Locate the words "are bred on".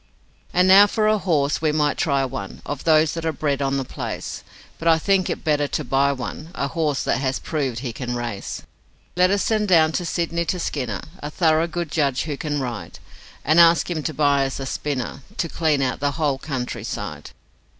3.23-3.77